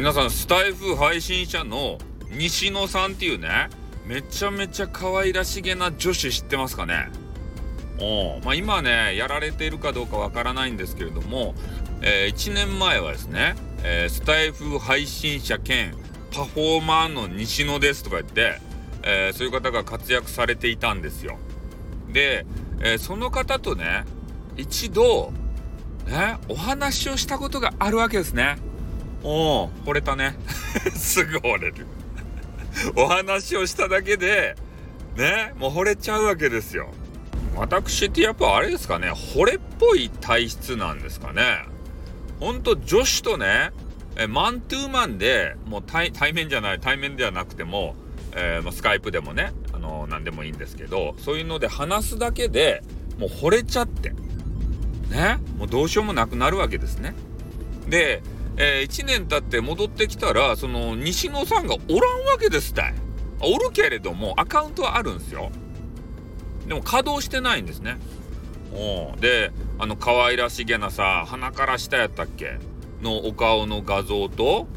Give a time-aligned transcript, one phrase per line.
[0.00, 1.98] 皆さんスタイフ配信者の
[2.30, 3.68] 西野さんっていうね
[4.06, 7.10] めちゃめちゃ可愛らしげな女子知ってますかね？
[8.00, 11.54] おまあ、今ねやられているかどうかわからないんですけれども、
[12.00, 15.94] えー、1年前はですね、えー、スタイフ配信者兼
[16.32, 18.58] パフォーマーの西野ですとか言って、
[19.02, 21.36] えー、そういう方が活躍されていたんですよ。
[22.10, 22.46] で、
[22.82, 24.06] えその方とね
[24.56, 25.30] 一度
[26.06, 28.56] ねお話をしたことがあるわけですね。
[29.22, 30.36] おお惚れたね。
[30.94, 31.86] すぐ惚れる。
[32.96, 34.56] お話をしただけで
[35.16, 36.88] ねもう惚れちゃうわけですよ。
[37.56, 41.64] 私ってやっぱあれですかね惚れっぽい体質なんですかね。
[42.38, 43.70] ほんと女子とね
[44.16, 47.94] えマントゥーマンでもう対面じゃない対面ではなくても、
[48.34, 52.82] えー、スカイプでもねあの何でもいいんですけどそういうので話すだけで
[53.18, 54.10] もう惚れちゃって
[55.10, 57.14] ねもうどうしようもなくなるわけですね。
[57.88, 58.22] で
[58.62, 62.94] えー、1年経って戻ってきたら、その、西野さんがおらんわけですたい。
[63.40, 65.50] おるけれども、アカウントはあるんですよ。
[66.68, 67.96] でも稼働してないんですね。
[68.74, 72.58] おで、あの、可愛らしげなさ、鼻から下やったっけ？
[73.00, 74.68] のお顔の画像と、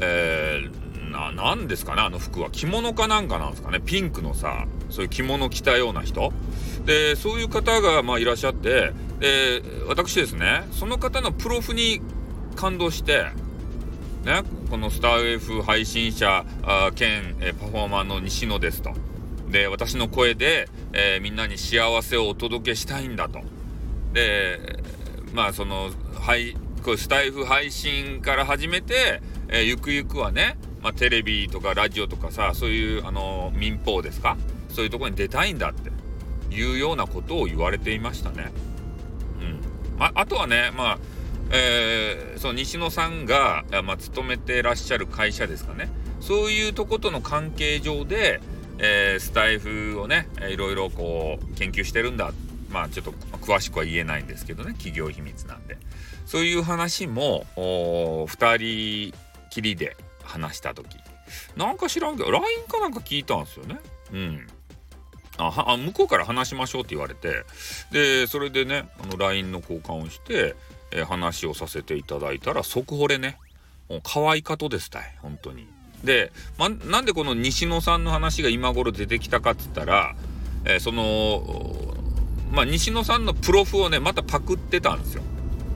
[0.00, 2.50] えー、な、なんですかね、あの服は。
[2.50, 3.78] 着物かなんかなんですかね？
[3.78, 6.32] ピンクのさ、そういう着物着たような人。
[6.84, 12.00] で、そういう方が、まあ、いらっしゃって、で、私ですね、その方のプロフに
[12.56, 13.26] 感動して、
[14.24, 16.44] ね、このスター F 配信者
[16.94, 18.92] 兼、えパフォーマーの西野ですと。
[19.48, 23.40] で、私の声で、えー、みんなに幸せをお届けしたいんだと。
[24.12, 24.82] で、
[25.32, 34.38] まあその、はい、これスタイフ配信から始めて、えー、ゆくゆくはね、まあ、テレビとかラジオとかさ、そういう、あの、民放ですか？
[34.70, 35.90] そういうとこに出たいんだって
[36.54, 38.50] いうようなことを言われていましたね。
[39.40, 39.98] うん。
[39.98, 40.98] まあ、あとはね、まあ、
[41.52, 45.88] えー、その西野さんが、まあ、勤めてらっしゃる会社ですかね。
[46.20, 48.40] そういうとことの関係上で、
[48.78, 52.32] えー、スタイフをねいろいろこう研究してるんだ。
[52.70, 54.72] まあちょっと詳しくは言えないんですけどね。
[54.74, 55.76] 企業秘密なんで。
[56.24, 59.18] そういう話も2人
[59.50, 60.98] きりで話した時。
[61.56, 63.80] なんか知らんけど LINE かなんか聞いたんですよね。
[64.12, 64.46] うん。
[65.38, 67.44] あ向こうから話しましょうって言われて。
[67.90, 70.54] でそれでねあの LINE の交換をして
[70.92, 73.38] えー、話をさせていただいたら即惚れね。
[73.88, 75.66] もう可愛かとですたい本当に。
[76.04, 80.14] で、ま、なんでこの西野さんの話が今頃出てきたかっつったら、
[80.64, 81.96] えー、その
[82.52, 85.22] まあ西野さんのプロフをねまたパクってたんですよ。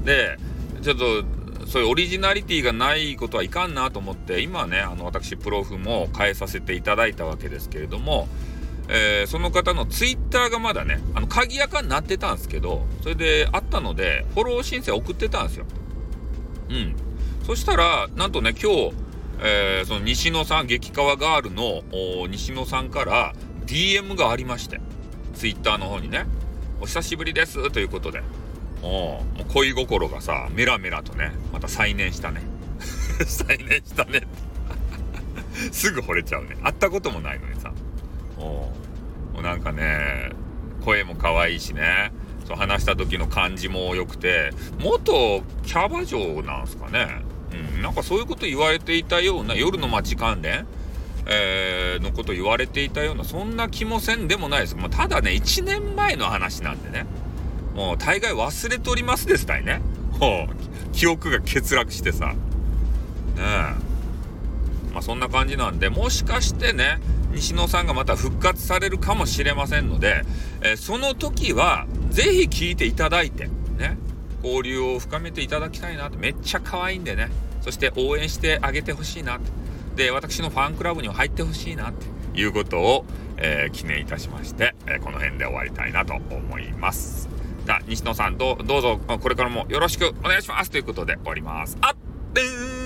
[0.04, 0.38] で
[0.82, 1.24] ちょっと
[1.66, 8.28] そういうオリジナリティがないことはいかんなと思って今ねあの私プロフも変えさせていただいたわけですけれども
[8.88, 15.66] えー、その方のツイッターがまだね、あの、鍵垢になってたんですけど、それであったので、フォロー申請送ってたんですよ。
[16.70, 16.96] うん。
[17.46, 18.92] そしたら、なんとね、今日、
[19.40, 21.82] えー、その西野さん、激川ガールの
[22.28, 23.34] 西野さんから
[23.66, 24.80] DM がありまして、
[25.34, 26.26] ツイッターの方にね、
[26.80, 28.22] お久しぶりですということで、
[28.82, 32.42] おもう恋心がさ、メラメラとね、また再燃したね。
[33.26, 34.22] 再燃したね。
[35.72, 36.56] すぐ惚れちゃうね。
[36.62, 37.72] 会ったこともないのにさ。
[38.36, 38.72] も
[39.38, 40.30] うなんかね
[40.84, 42.12] 声も可愛いしね。
[42.46, 47.22] そう話した時の感じも良くて元キャバ嬢なんすかね、
[47.74, 50.66] うん、なんかそういうこと言われていたような夜の街関連
[51.26, 57.06] えー、のこと言われていたようなそんな気もせんでもないです、まあ、ただね1年前の話なんでね。
[57.74, 59.80] もう大概忘れておりますですたいね。
[60.20, 62.26] もう記憶が欠落してさ。
[62.26, 62.34] ね
[63.36, 63.40] え。
[64.92, 67.00] まあそんな感じなんでもしかしてね
[67.34, 70.22] 西野さんがまた復活されるかもしれませんので、
[70.62, 73.98] えー、その時は是非聞いていただいてね
[74.42, 77.30] 交流を深めていただきたいなってめっちゃ可愛いんでね。
[77.62, 79.50] そして応援してあげてほしいなって。
[79.96, 82.06] で私のファンクラブにも入ってほしいなって
[82.38, 83.04] いうことを、
[83.36, 87.28] えー、記念いたしまして、えー、この辺で終わりたいなと思います。
[87.64, 91.78] じゃあ西野さんどうぞこれからもよろしくお願いしますということで終わります。
[91.80, 92.83] あっ